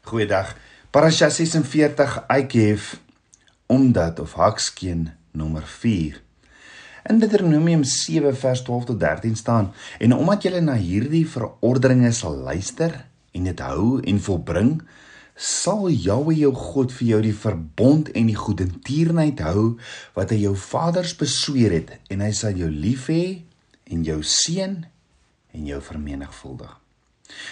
[0.00, 0.56] Goeiedag.
[0.90, 3.00] Parasha 46 Aikef
[3.66, 6.22] omdat of Hakskeen nommer 4.
[7.04, 12.40] In Deuteronomium 7 vers 12 tot 13 staan en omdat julle na hierdie verordeninge sal
[12.48, 12.96] luister
[13.36, 14.72] en dit hou en volbring
[15.36, 19.76] sal Jahwe jou God vir jou die verbond en die goedertierenheid hou
[20.16, 23.44] wat hy jou vaders besweer het en hy sal jou lief hê
[23.92, 24.80] en jou seën
[25.52, 26.79] en jou vermenigvuldig.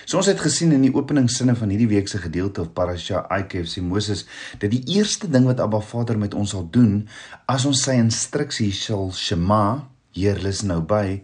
[0.05, 3.69] So ons het gesien in die openingssinne van hierdie week se gedeelte of Parasha Aikef
[3.71, 4.25] sê Moses
[4.59, 7.03] dat die eerste ding wat Abba Vader met ons sal doen
[7.51, 11.21] as ons sy instruksies sal Shema, Heer lus nou by,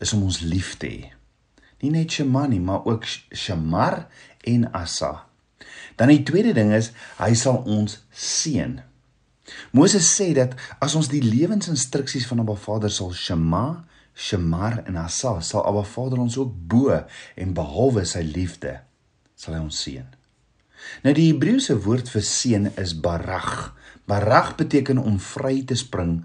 [0.00, 1.12] is om ons lief te hê.
[1.82, 4.04] Nie net Shema nie, maar ook Shamar
[4.46, 5.26] en Asa.
[5.96, 8.78] Dan die tweede ding is hy sal ons seën.
[9.76, 13.84] Moses sê dat as ons die lewensinstruksies van Abba Vader sal Shema,
[14.16, 16.94] Shemar en Asa sal Abba Vader ons ook bo
[17.36, 18.78] en behalwe sy liefde
[19.36, 20.06] sal hy ons seën.
[21.04, 23.74] Nou die Hebreëse woord vir seën is barag.
[24.08, 26.22] Barag beteken om vry te spring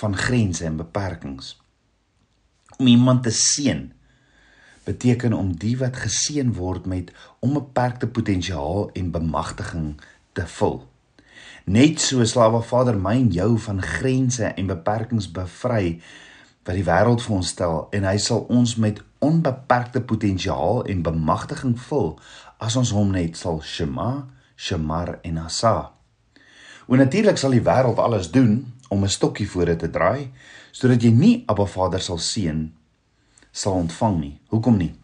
[0.00, 1.54] van grense en beperkings.
[2.78, 3.88] Om iemand te seën
[4.84, 7.12] beteken om die wat geseën word met
[7.44, 9.92] onbeperkte potensiaal en bemagtiging
[10.32, 10.80] te vul.
[11.70, 16.00] Net so slawe Vader my en jou van grense en beperkings bevry
[16.70, 21.74] wat die wêreld vir ons stel en hy sal ons met onbeperkte potensiaal en bemagtiging
[21.88, 22.12] vul
[22.62, 25.90] as ons hom net sal shema, shamar en asa.
[26.86, 30.30] En natuurlik sal die wêreld alles doen om 'n stokkie voor dit te draai
[30.70, 32.72] sodat jy nie Abba Vader sal seën
[33.52, 34.40] sal ontvang nie.
[34.46, 34.94] Hoekom nie?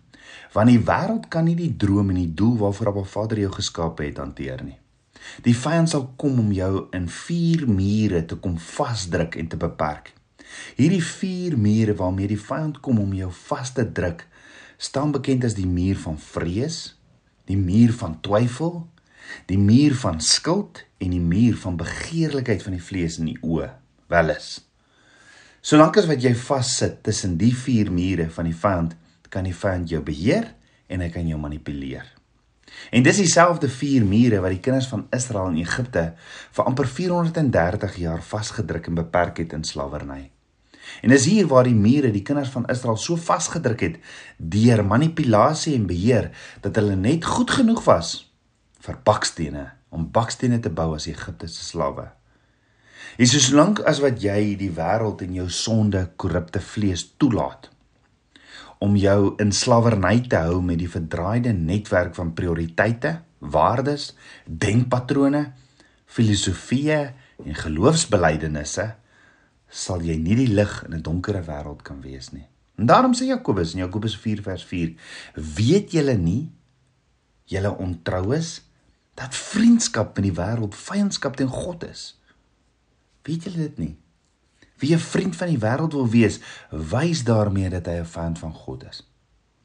[0.52, 3.98] Want die wêreld kan nie die droom en die doel waarvoor Abba Vader jou geskaap
[3.98, 4.78] het hanteer nie.
[5.42, 10.12] Die vyand sal kom om jou in vier mure te kom vasdruk en te beperk.
[10.76, 14.26] Hierdie vier mure waarmee die vyand kom om jou vas te druk,
[14.76, 16.96] staan bekend as die muur van vrees,
[17.48, 18.84] die muur van twyfel,
[19.50, 23.70] die muur van skuld en die muur van begeerlikheid van die vlees in die oë.
[24.12, 24.60] Welis.
[25.66, 28.94] Solank as wat jy vassit tussen die vier mure van die vyand,
[29.32, 30.52] kan die vyand jou beheer
[30.86, 32.06] en hy kan jou manipuleer.
[32.94, 36.12] En dis dieselfde vier mure wat die kinders van Israel in Egipte
[36.54, 40.35] vir amper 430 jaar vasgedruk en beperk het in slawerny.
[41.02, 43.98] En dis hier waar die mure die kinders van Israel so vasgedruk het
[44.36, 46.30] deur manipulasie en beheer
[46.64, 48.18] dat hulle net goed genoeg was
[48.86, 52.10] vir bakstene om bakstene te bou as Egipte se slawe.
[53.16, 57.70] Is so lank as wat jy die wêreld en jou sonde korrupte vlees toelaat
[58.84, 64.10] om jou in slawerny te hou met die verdraaide netwerk van prioriteite, waardes,
[64.44, 65.46] denkpatrone,
[66.12, 67.00] filosofieë
[67.46, 68.90] en geloofsbelijdenisse
[69.68, 72.46] sal jy nie die lig in 'n donker wêreld kan wees nie.
[72.76, 74.94] En daarom sê Jakobus in Jakobus 4 vers 4:
[75.34, 76.52] "Weet julle nie
[77.44, 78.62] julle ontrou is
[79.14, 82.20] dat vriendskap in die wêreld vyandskap teen God is?"
[83.22, 83.96] Weet julle dit nie?
[84.78, 86.40] Wie 'n vriend van die wêreld wil wees,
[86.70, 89.08] wys daarmee dat hy 'n vyand van God is.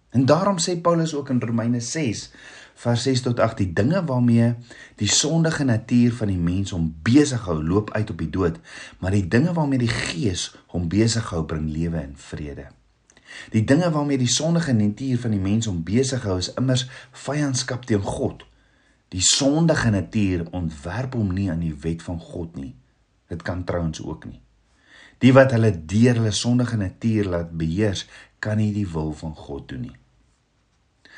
[0.09, 2.31] En daarom sê Paulus ook in Romeine 6
[2.75, 4.53] vers 6 tot 8 die dinge waarmee
[4.95, 8.59] die sondige natuur van die mens hom besig hou loop uit op die dood,
[8.99, 12.67] maar die dinge waarmee die gees hom besig hou bring lewe en vrede.
[13.51, 16.87] Die dinge waarmee die sondige natuur van die mens hom besig hou is immers
[17.25, 18.45] vyandskap teen God.
[19.11, 22.75] Die sondige natuur ontwerp hom nie aan die wet van God nie.
[23.31, 24.41] Dit kan trouens ook nie.
[25.21, 28.07] Die wat hulle deur hulle sondige natuur laat beheers,
[28.41, 29.97] kan nie die wil van God doen nie.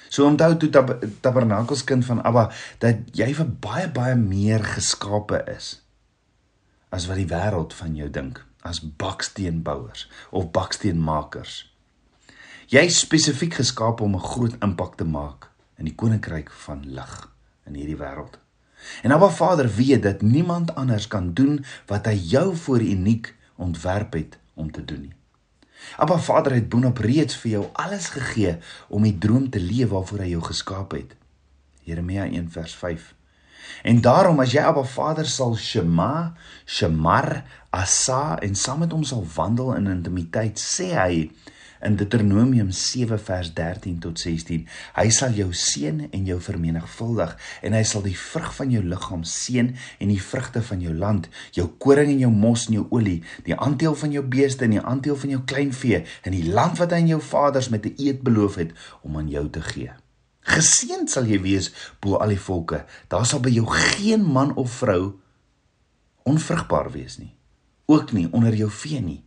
[0.10, 2.50] So onthou toe tab tabernakelskind van Abba
[2.84, 5.80] dat jy vir baie baie meer geskape is
[6.94, 11.64] as wat die wêreld van jou dink as baksteenbouers of baksteenmakers.
[12.72, 17.30] Jy is spesifiek geskaap om 'n groot impak te maak in die koninkryk van lig
[17.66, 18.38] in hierdie wêreld.
[19.04, 24.14] En Abba Vader weet dat niemand anders kan doen wat hy jou voor uniek ontwerp
[24.14, 25.16] het om te doen nie.
[25.98, 28.58] Abba Vader het boonop reeds vir jou alles gegee
[28.90, 31.16] om die droom te leef waarvoor hy jou geskaap het.
[31.84, 33.14] Jeremia 1 vers 5.
[33.84, 36.34] En daarom as jy Abba Vader sal shema,
[36.66, 37.44] shemar,
[37.74, 41.28] asa en saam met hom sal wandel in intimiteit, sê hy,
[41.84, 44.68] in Deuteronomium 7 vers 13 tot 16.
[44.96, 47.34] Hy sal jou seën en jou vermenigvuldig
[47.68, 51.28] en hy sal die vrug van jou liggaam seën en die vrugte van jou land,
[51.56, 54.84] jou koring en jou mos en jou olie, die aandeel van jou beeste en die
[54.84, 58.24] aandeel van jou kleinvee in die land wat hy aan jou vaders met 'n eed
[58.24, 58.72] beloof het
[59.02, 59.92] om aan jou te gee.
[60.44, 62.86] Geseënd sal jy wees bo al die volke.
[63.08, 65.20] Daar sal by jou geen man of vrou
[66.24, 67.36] onvrugbaar wees nie.
[67.86, 69.24] Ook nie onder jou vee nie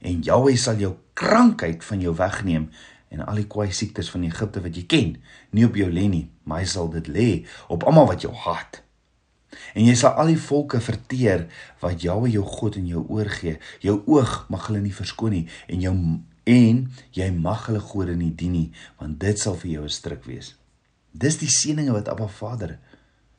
[0.00, 2.68] en Jahwe sal jou krankheid van jou wegneem
[3.10, 5.16] en al die kwaai siektes van Egipte wat jy ken,
[5.50, 7.28] nie op jou lê nie, maar hy sal dit lê
[7.68, 8.82] op almal wat jou haat.
[9.74, 11.48] En jy sal al die volke verteer
[11.82, 13.58] wat Jahwe jou God in jou oor gee.
[13.82, 15.94] Jou oog mag hulle nie verskoon nie en jou
[16.50, 16.78] en
[17.14, 18.68] jy mag hulle gode nie dien nie,
[18.98, 20.54] want dit sal vir jou 'n stryk wees.
[21.12, 22.78] Dis die seëninge wat Abba Vader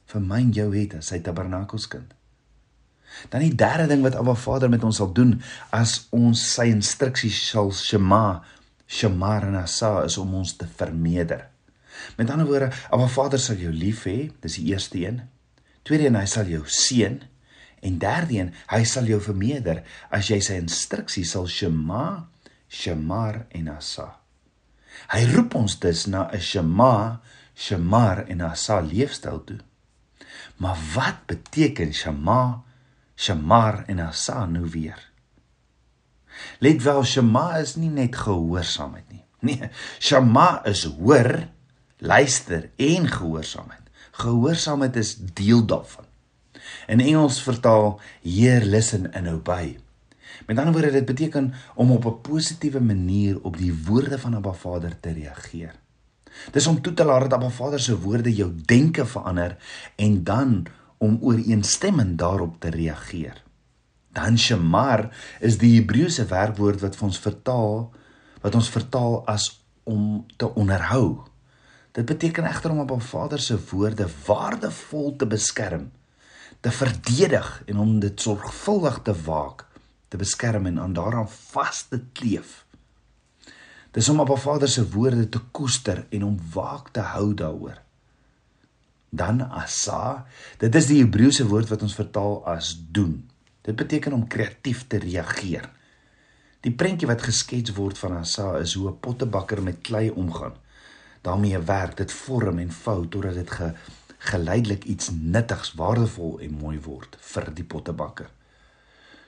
[0.06, 2.13] vir my en jou het as sy tabernakelskind.
[3.30, 5.36] Dan die derde ding wat Abba Vader met ons sal doen
[5.75, 8.42] as ons sy instruksies sal shema,
[8.88, 11.48] shamar en asa is om ons te vermeerder.
[12.18, 15.22] Met ander woorde, Abba Vader sal jou lief hê, dis die eerste een.
[15.88, 17.22] Tweede een, hy sal jou seën
[17.81, 19.81] en derde een, hy sal jou vermeerder
[20.13, 22.28] as jy sy instruksies sal shema,
[22.72, 24.12] shamar en asa.
[25.12, 27.22] Hy roep ons dus na 'n shema,
[27.56, 29.60] shamar en asa leefstyl toe.
[30.58, 32.63] Maar wat beteken shema,
[33.22, 34.98] shamar en asa nou weer?
[36.60, 39.20] Let wel, shema is nie net gehoorsaamheid nie.
[39.42, 41.48] Nee, shema is hoor,
[41.98, 43.88] luister en gehoorsaamheid.
[44.22, 46.06] Gehoorsaamheid is deel daarvan.
[46.86, 49.80] In Engels vertaal hear listen and obey.
[50.46, 54.54] Met ander woorde dit beteken om op 'n positiewe manier op die woorde van 'n
[54.54, 55.74] Vader te reageer.
[56.52, 59.58] Dis om toe te laat dat Abba Vader se woorde jou denke verander
[59.96, 60.66] en dan
[61.01, 63.42] om ooreenstemmend daarop te reageer.
[64.13, 65.09] Dan shamar
[65.39, 67.89] is die Hebreëse werkwoord wat ons vertaal
[68.42, 69.50] wat ons vertaal as
[69.86, 71.21] om te onderhou
[71.92, 75.92] Dit beteken egter om op 'n Vader se woorde waardevol te beskerm,
[76.59, 79.65] te verdedig en om dit sorgvuldig te waak,
[80.07, 82.65] te beskerm en aan daaraan vas te kleef.
[83.92, 87.81] Dis om op 'n Vader se woorde te koester en om waak te hou daaroor.
[89.12, 90.25] Dan asa,
[90.58, 93.19] dit is die Hebreëse woord wat ons vertaal as doen.
[93.62, 95.68] Dit beteken om kreatief te reageer.
[96.63, 100.56] Die prentjie wat geskets word van asa is hoe 'n pottebakker met klei omgaan
[101.22, 103.72] daarmee werk, dit vorm en vou totdat dit ge,
[104.18, 108.30] geleidelik iets nuttigs, waardevol en mooi word vir die pottebakker.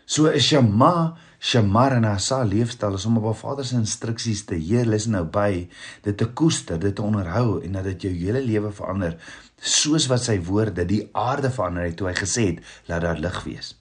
[0.06, 4.86] So is Shama, Shamarana sa leefstyl is om op 'n Vader se instruksies te heer,
[4.86, 5.70] listen nou by,
[6.02, 9.18] dit te koester, dit te onderhou en dat dit jou hele lewe verander,
[9.58, 13.44] soos wat sy woorde die aarde verander het toe hy gesê het, laat daar lig
[13.44, 13.76] wees.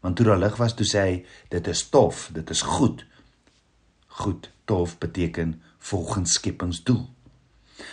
[0.00, 3.06] Want toe daar lig was, toe sê hy, dit is tof, dit is goed.
[4.06, 7.08] Goed, tof beteken volgens skepingsdoel.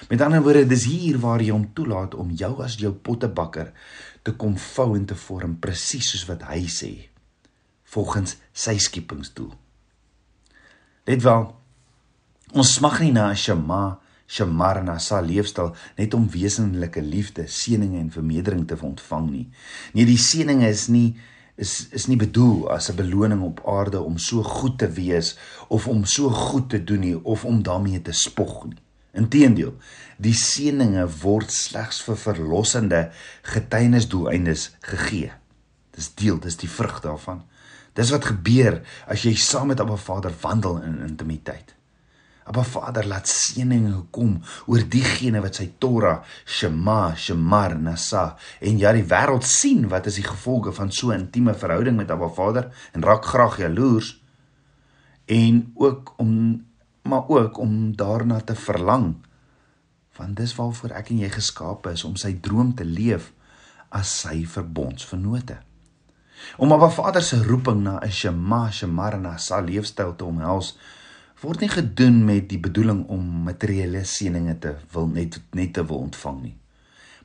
[0.10, 3.72] Met ander woorde, dis hier waar jy hom toelaat om jou as jou pottebakker
[4.24, 7.10] te kom vou en te vorm presies soos wat hy sê
[7.90, 9.54] volgens sy skepingsdoel.
[11.10, 11.48] Let wel,
[12.54, 18.12] ons smag nie na 'n shama, shamarna sa leefstyl net om wesenlike liefde, seëninge en
[18.12, 19.48] vermeerdering te ontvang nie.
[19.94, 21.18] Nee, die seëninge is nie
[21.60, 25.38] is is nie bedoel as 'n beloning op aarde om so goed te wees
[25.68, 28.78] of om so goed te doen nie of om daarmee te spog nie.
[29.12, 29.74] Inteendeel,
[30.18, 33.12] die seëninge word slegs vir verlossende
[33.42, 35.32] getuienisdoeleindes gegee.
[35.92, 37.44] Dis deel, dis die vrug daarvan.
[38.00, 38.80] Dis wat gebeur
[39.12, 41.74] as jy saam met Abba Vader wandel in intimiteit.
[42.50, 44.38] Abba Vader laat seëninge kom
[44.72, 50.22] oor diegene wat sy Torah, Shema, Shemar, Nasa en ja die wêreld sien wat is
[50.22, 54.16] die gevolge van so 'n intieme verhouding met Abba Vader en raak graag jaloers
[55.28, 56.66] en ook om
[57.04, 59.16] maar ook om daarna te verlang.
[60.18, 63.32] Want dis waarvoor ek en jy geskape is om sy droom te leef
[63.90, 65.69] as sy verbondsvernote.
[66.58, 70.78] Om 'n Vader se roeping na 'n Shema, Shemarna sal leefstyl te omhels,
[71.42, 75.98] word nie gedoen met die bedoeling om materiële seëninge te wil net net te wil
[75.98, 76.58] ontvang nie.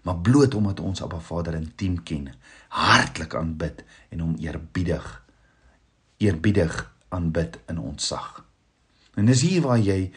[0.02, 2.34] Maar bloot omdat ons 'n Vader intiem ken,
[2.68, 5.22] hartlik aanbid en hom eerbiedig
[6.16, 8.44] eerbiedig aanbid in ons sag.
[9.14, 10.12] En dis hier waar jy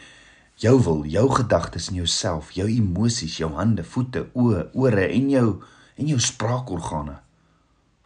[0.54, 5.62] jou wil, jou gedagtes en jouself, jou emosies, jou hande, voete, oë, ore en jou
[5.96, 7.18] en jou spraakorgane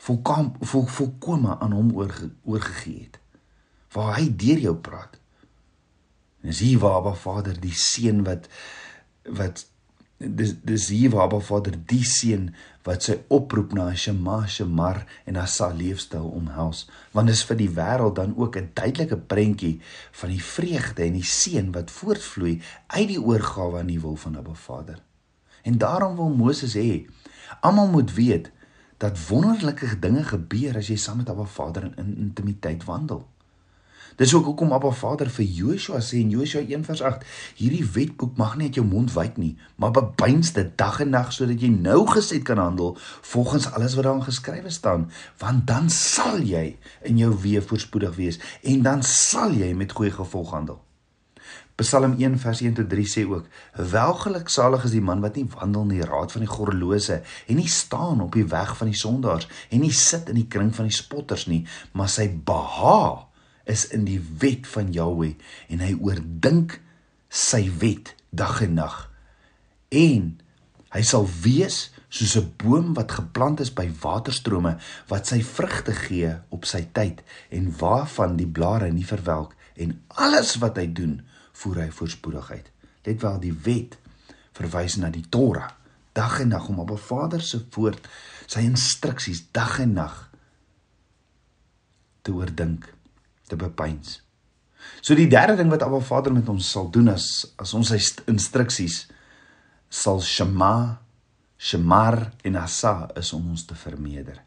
[0.02, 3.18] volkom vol, volkome aan hom oorge, oorgegee het.
[3.94, 5.18] Waar hy deur jou praat.
[6.42, 8.48] En dis hier waar Abba Vader die seun wat
[9.30, 9.66] wat
[10.22, 12.48] dis dis hier waar Abba Vader die seun
[12.86, 17.58] wat sy oproep na Shema Shemar en na sa leefstyl omhels want dit is vir
[17.60, 19.80] die wêreld dan ook 'n duidelike prentjie
[20.18, 24.36] van die vreugde en die seën wat voortvloei uit die oorgawe aan die wil van
[24.36, 24.98] Abba Vader.
[25.62, 27.06] En daarom wil Moses hê
[27.60, 28.50] almal moet weet
[29.02, 33.24] dat wonderlike dinge gebeur as jy saam met Abba Vader in intimiteit wandel.
[34.20, 37.24] Dis ook hoekom Abba Vader vir Joshua sê in Joshua 1:8,
[37.58, 41.32] hierdie wetboek mag nie uit jou mond wyk nie, maar bebyns dit dag en nag
[41.32, 42.94] sodat jy nou gesed kan handel
[43.32, 48.40] volgens alles wat daarin geskrywe staan, want dan sal jy in jou weë voorspoedig wees
[48.62, 50.78] en dan sal jy met goeie gevolg handel.
[51.80, 55.82] Psalm 1 vers 1 tot 3 sê ook: "Welgeluksalig is die man wat nie wandel
[55.82, 59.48] in die raad van die goddelose en nie staan op die weg van die sondaars
[59.70, 63.26] en nie sit in die kring van die spotters nie, maar sy behaag
[63.64, 65.34] is in die wet van Jahweh
[65.68, 66.80] en hy oordink
[67.28, 69.10] sy wet dag en nag.
[69.88, 70.40] En
[70.92, 74.76] hy sal wees soos 'n boom wat geplant is by waterstrome
[75.08, 80.58] wat sy vrugte gee op sy tyd en waarvan die blare nie verwelk en alles
[80.60, 82.70] wat hy doen voer hy voorspoedigheid.
[83.04, 83.96] Let wel die wet
[84.56, 85.70] verwys na die Torah.
[86.12, 88.08] Dag en nag om op 'n Vader se woord,
[88.46, 90.30] sy instruksies dag en nag
[92.22, 92.94] te oordink,
[93.46, 94.20] te bepeins.
[95.00, 97.98] So die derde ding wat Abba Vader met ons sal doen as as ons sy
[98.26, 99.06] instruksies
[99.88, 101.00] sal shema,
[101.58, 104.42] shemar en asa is om ons te vermeerder.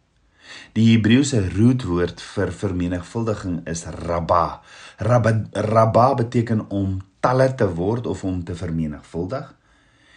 [0.75, 4.61] Die Hebreëse rootwoord vir vermenigvuldiging is rabba.
[4.97, 9.47] Rabba, rabba beteken om talle te word of om te vermenigvuldig.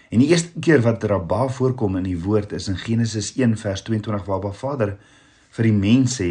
[0.09, 3.85] En die eerste keer wat rabba voorkom in die woord is in Genesis 1 vers
[3.87, 4.97] 22 waar Ba Vader
[5.57, 6.31] vir die mens sê: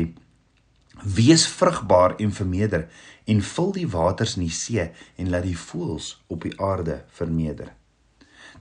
[1.04, 2.88] "Wees vrugbaar en vermeerder
[3.26, 7.77] en vul die waters in die see en laat die voëls op die aarde vermeerder."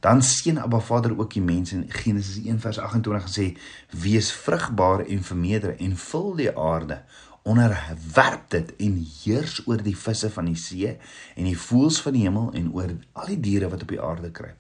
[0.01, 3.47] Dan seën Abba Vader ook die mense in Genesis 1 vers 28 gesê:
[3.91, 7.03] "Wees vrugbaar en vermeerder en vul die aarde,
[7.43, 10.99] onderwerp dit en heers oor die visse van die see
[11.37, 14.31] en die voëls van die hemel en oor al die diere wat op die aarde
[14.31, 14.59] kruip."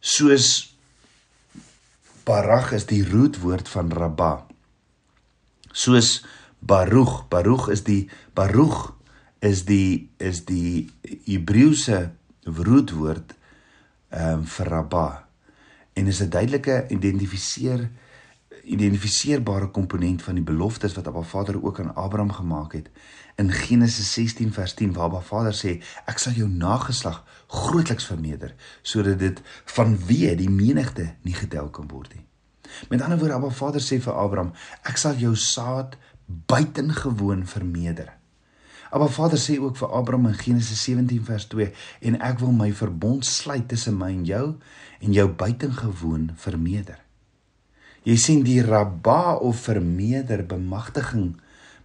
[0.00, 0.72] Soos
[2.24, 4.46] Barag is die roetwoord van Rabba.
[5.72, 6.24] Soos
[6.58, 8.94] Baruch, Baruch is die Baruch
[9.44, 10.88] is die is die
[11.26, 13.34] Hebreëse roetwoord
[14.08, 15.26] ehm um, vir Rabba
[15.92, 17.90] en is 'n duidelike identifiseer
[18.64, 22.90] identifiseerbare komponent van die beloftes wat Abba Vader ook aan Abraham gemaak het
[23.36, 28.54] in Genesis 16 vers 10 waar Abba Vader sê ek sal jou nageslag grootliks vermeerder
[28.82, 29.42] sodat dit
[29.76, 32.24] vanweë die menigte nie getel kan word nie.
[32.88, 38.14] Met ander woorde Abba Vader sê vir Abraham ek sal jou saad buitengewoon vermeerder.
[38.94, 42.68] Maar Vader sê ook vir Abraham in Genesis 17 vers 2 en ek wil my
[42.70, 44.44] verbond sluit tussen my en jou
[45.00, 47.00] en jou buitengewoon vermeerder.
[48.06, 51.34] Jy sien die rabba of vermeerder bemagtiging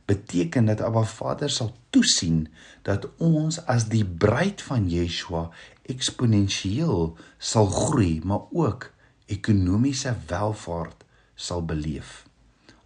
[0.06, 2.48] beteken dat Abba Vader sal toesien
[2.86, 5.48] dat ons as die bruid van Yeshua
[5.90, 8.92] eksponensieel sal groei, maar ook
[9.26, 12.29] ekonomiese welvaart sal beleef.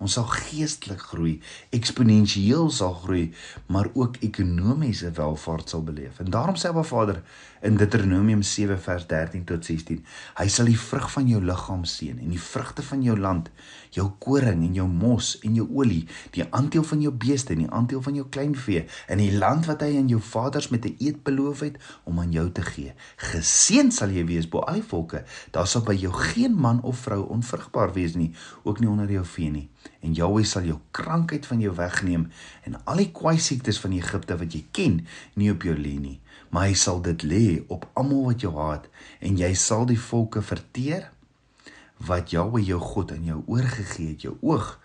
[0.04, 1.38] Ons sal geestelik groei,
[1.72, 3.30] eksponensieel sal groei,
[3.72, 6.18] maar ook ekonomiese welvaart sal beleef.
[6.20, 7.22] En daarom sê Abba Vader
[7.64, 10.02] in Deuteronomium 7 vers 13 tot 16,
[10.42, 13.48] hy sal die vrug van jou liggaam seën en die vrugte van jou land,
[13.96, 16.02] jou koring en jou mos en jou olie,
[16.36, 19.86] die aandeel van jou beeste en die aandeel van jou kleinvee in die land wat
[19.88, 22.92] hy aan jou vaders met 'n eed beloof het om aan jou te gee.
[23.32, 25.24] Geseën sal jy wees bo al die volke.
[25.52, 28.34] Daar sal by jou geen man of vrou onvrugbaar wees nie,
[28.64, 29.70] ook nie onder jou vee nie
[30.04, 32.28] en Jahweh sal jou krankheid van jou wegneem
[32.68, 35.02] en al die kwaai siektes van Egipte wat jy ken
[35.40, 36.20] nie op jou lê nie.
[36.50, 38.88] Maar hy sal dit lê op almal wat jou haat
[39.24, 41.10] en jy sal die volke verteer
[42.04, 44.78] wat Jahweh jou God aan jou oorgegee het jou oog.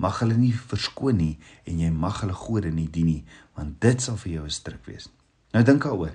[0.00, 1.36] Mag hulle nie verskoon nie
[1.68, 3.24] en jy mag hulle gode nie dien nie
[3.58, 5.10] want dit sal vir jou 'n stryk wees.
[5.52, 6.14] Nou dink daaroor.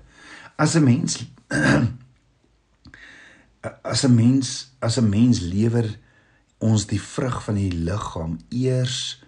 [0.57, 1.25] As 'n mens
[3.83, 5.99] as 'n mens as 'n mens lewer
[6.57, 9.23] ons die vrug van die liggaam eers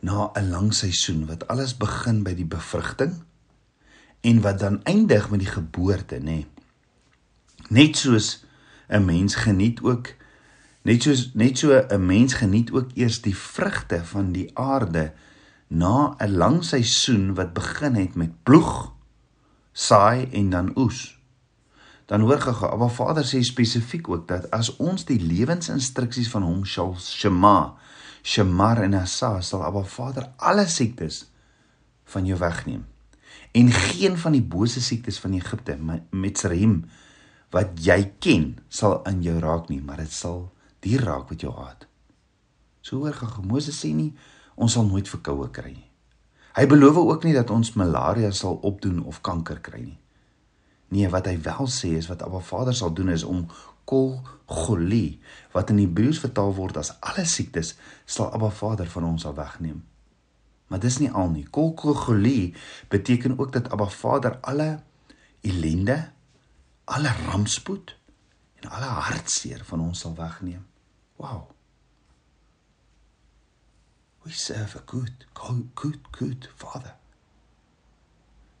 [0.00, 3.22] na 'n lang seisoen wat alles begin by die bevrugting
[4.20, 6.22] en wat dan eindig met die geboorte nê.
[6.22, 6.46] Nee.
[7.68, 8.44] Net soos
[8.88, 10.14] 'n mens geniet ook
[10.82, 15.12] net soos net so 'n mens geniet ook eers die vrugte van die aarde
[15.68, 18.92] na 'n lang seisoen wat begin het met ploeg,
[19.72, 21.21] saai en dan oes
[22.12, 26.66] dan hoor gega, maar Vader sê spesifiek ook dat as ons die lewensinstruksies van hom
[26.68, 27.72] sal shema,
[28.20, 31.22] shemar en asa, sal Abba Vader alle siektes
[32.12, 32.82] van jou wegneem.
[33.56, 35.78] En geen van die bose siektes van Egipte
[36.10, 36.82] met Sreim
[37.56, 40.50] wat jy ken sal aan jou raak nie, maar dit sal
[40.84, 41.88] die raak wat jou haat.
[42.84, 44.10] So hoor gega, Moses sê nie
[44.60, 45.88] ons sal nooit verkoue kry nie.
[46.60, 50.01] Hy beloof ook nie dat ons malaria sal opdoen of kanker kry nie.
[50.92, 53.46] Nee, wat hy wel sê is wat Abba Vader sal doen is om
[53.88, 54.20] kol
[54.52, 55.20] goli
[55.54, 59.80] wat in Hebreëus vertaal word as alle siektes sal Abba Vader van ons al wegneem.
[60.68, 61.44] Maar dis nie al nie.
[61.48, 62.52] Kol goli
[62.92, 64.82] beteken ook dat Abba Vader alle
[65.40, 65.98] ellende,
[66.84, 67.96] alle rampspoed
[68.60, 70.66] en alle hartseer van ons sal wegneem.
[71.16, 71.48] Wow.
[74.22, 75.26] We serve a good,
[75.74, 77.00] good, good Father.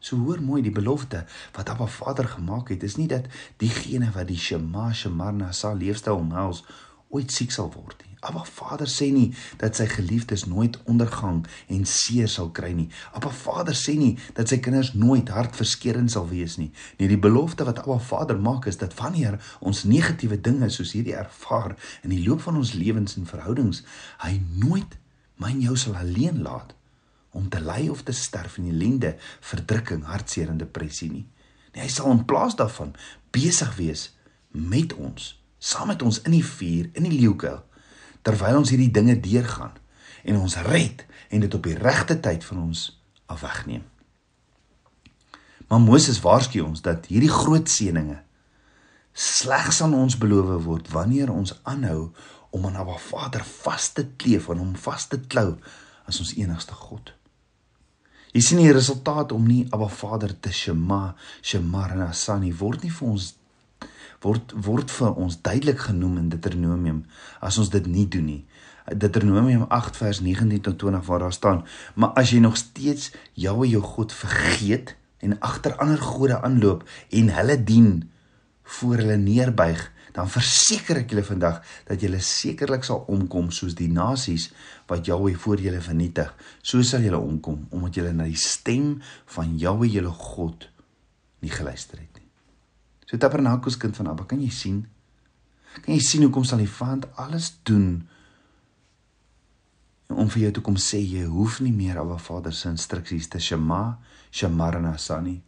[0.02, 1.20] So hoor mooi die belofte
[1.54, 3.28] wat Abba Vader gemaak het, is nie dat
[3.62, 6.64] diegene wat die Shema Shemarna sal leefstyl omhels
[7.12, 8.16] ooit siek sal word nie.
[8.26, 9.28] Abba Vader sê nie
[9.60, 12.88] dat sy geliefdes nooit ondergang en seer sal kry nie.
[13.14, 16.72] Abba Vader sê nie dat sy kinders nooit hartverskeurend sal wees nie.
[16.98, 21.14] Nee, die belofte wat Abba Vader maak is dat wanneer ons negatiewe dinge soos hierdie
[21.14, 23.84] ervaar in die loop van ons lewens en verhoudings,
[24.26, 24.98] hy nooit
[25.38, 26.74] my en jou sal alleen laat
[27.32, 31.26] om te ly of te sterf in ellende, verdrukking, hartseer en depressie nie.
[31.72, 32.92] Nee, hy sal in plaas daarvan
[33.32, 34.10] besig wees
[34.52, 37.62] met ons, saam met ons in die vuur, in die leeukuil,
[38.22, 39.78] terwyl ons hierdie dinge deurgaan
[40.28, 42.84] en ons red en dit op die regte tyd van ons
[43.32, 43.86] afwegneem.
[45.72, 48.20] Maar Moses waarsku ons dat hierdie groot seëninge
[49.12, 52.12] slegs aan ons beloof word wanneer ons aanhou
[52.52, 55.56] om aan Abba Vader vas te kleef en hom vas te klou
[56.08, 57.12] as ons enigste God.
[58.32, 62.92] Jy sien die resultaat om nie Abba Vader te shema, shemar en asani word nie
[62.92, 63.34] vir ons
[64.22, 67.02] word word vir ons duidelik genoem in Deuteronomium
[67.44, 68.40] as ons dit nie doen nie.
[68.88, 73.68] Deuteronomium 8 vers 19 tot 20 waar daar staan: "Maar as jy nog steeds Jahwe
[73.68, 78.10] jou God vergeet en agter ander gode aanloop en hulle dien
[78.62, 83.88] voor hulle neerbuig, dan verseker ek julle vandag dat julle sekerlik sal omkom soos die
[83.92, 84.50] nasies
[84.90, 86.32] wat Jahwe voor julle vernietig.
[86.62, 88.98] So sal julle omkom omdat julle na die stem
[89.36, 90.68] van Jahwe julle God
[91.42, 92.28] nie geluister het nie.
[93.08, 94.82] So Tabernakels kind van Abba, kan jy sien?
[95.80, 98.02] Kan jy sien hoekom sal die Vader alles doen
[100.12, 103.40] om vir jou te kom sê jy hoef nie meer Abba Vader se instruksies te
[103.40, 103.96] shema,
[104.28, 105.38] shamarna sani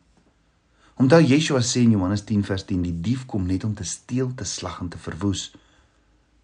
[0.94, 4.30] Onthou Yeshua sê in Johannes 10 vers 10 die dief kom net om te steel,
[4.38, 5.48] te slag en te verwoes.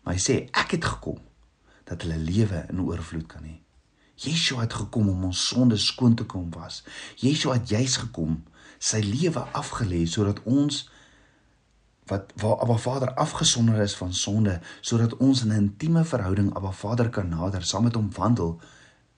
[0.02, 1.21] Maar hy sê ek het gekom
[1.87, 3.61] dat hulle lewe in oorvloed kan hê.
[4.21, 6.83] Yeshua het gekom om ons sonde skoon te kom was.
[7.23, 8.40] Yeshua het juis gekom
[8.83, 10.83] sy lewe afgelê sodat ons
[12.11, 16.73] wat waar Abba Vader afgesonder is van sonde sodat ons in 'n intieme verhouding Abba
[16.73, 18.61] Vader kan nader saam met hom wandel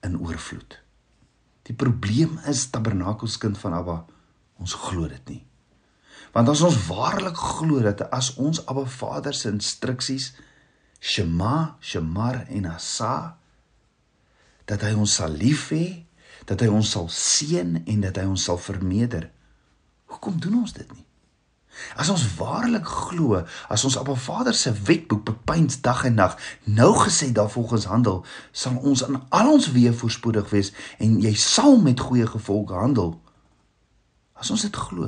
[0.03, 0.79] in oorvloed.
[1.63, 4.05] Die probleem is tabernakelskind van Abba
[4.61, 5.43] Ons glo dit nie.
[6.33, 10.33] Want as ons waarlik glo dat as ons Abba Vader se instruksies
[11.03, 13.37] Shema, Shemar en Asa
[14.69, 16.05] dat hy ons sal lief hê,
[16.47, 19.27] dat hy ons sal seën en dat hy ons sal vermeerder.
[20.11, 21.03] Hoekom doen ons dit nie?
[21.97, 23.39] As ons waarlik glo,
[23.69, 26.37] as ons Abba Vader se wetboek bepeins dag en nag,
[26.69, 31.79] nou gesê daarvolgens handel, sal ons in al ons weë voorspoedig wees en jy sal
[31.81, 33.15] met goeie gevolge handel.
[34.43, 35.07] As ons dit glo,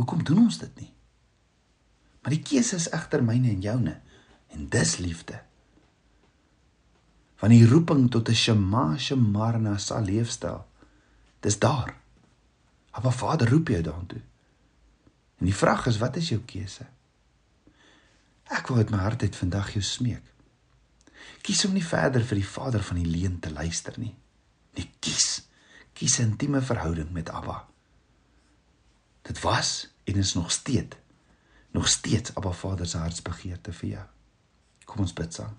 [0.00, 0.92] hoekom doen ons dit nie?
[2.24, 3.92] Maar die keuse is egter myne en joune
[4.56, 5.36] en dis liefde.
[7.36, 10.64] Van die roeping tot 'n shema shemarna sal leefstyl.
[11.40, 11.92] Dis daar.
[13.02, 14.22] Maar Vader roep jou daartoe.
[15.38, 16.86] En die vraag is wat is jou keuse?
[18.44, 20.24] Ek wil uit my hart uit vandag jou smeek.
[21.42, 24.16] Kies om nie verder vir die Vader van die leuen te luister nie.
[24.74, 25.48] Nee, kies.
[25.92, 27.75] Kies 'n intieme verhouding met Abba.
[29.26, 30.96] Dit was en is nog steeds
[31.76, 34.04] nog steeds Abba Vader se hartsbegeerte vir jou.
[34.88, 35.52] Kom ons bid saam.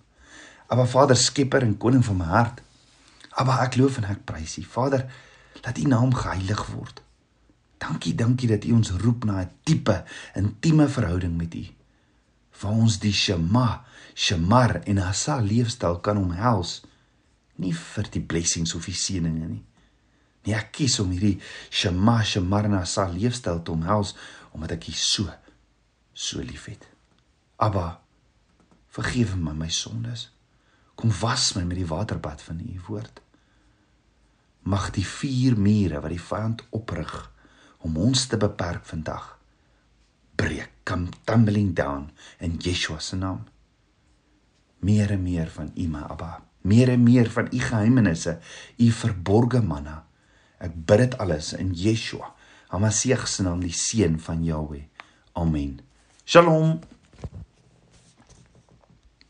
[0.67, 2.63] Abba Vader, skepper en koning van my hart.
[3.37, 4.63] Abba, ek loof en ek prys U.
[4.65, 5.05] Vader,
[5.61, 7.03] laat U naam geheilig word.
[7.77, 10.03] Dankie, dankie dat U ons roep na 'n diepe,
[10.33, 11.65] intieme verhouding met U.
[12.61, 16.81] Waar ons die Shema, Shemar en Asa leefstyl kan omhels.
[17.55, 19.63] Nie vir die blessings of die seëninge nie,
[20.47, 21.35] Nee, ek kies om hierdie
[21.69, 24.15] Shema Shemarna sa leefstyl te omhels
[24.55, 25.27] omdat ek U so
[26.17, 26.87] so liefhet.
[27.61, 27.99] Abba,
[28.89, 30.31] vergewe my my sondes.
[30.97, 33.21] Kom was my met die waterbad van U woord.
[34.65, 37.11] Mag die vier mure wat die vyand oprig
[37.85, 39.37] om ons te beperk vandag
[40.37, 43.45] breek, come tumbling down in Yeshua se naam.
[44.79, 46.43] Meer en meer van U, my Abba.
[46.61, 48.37] Meer en meer van U geheimenisse,
[48.77, 50.03] U verborgde manna.
[50.59, 52.33] Ek bid dit alles in Yeshua,
[52.73, 54.83] Hamasieg se naam, die seun van Jahweh.
[55.37, 55.79] Amen.
[56.25, 56.79] Shalom.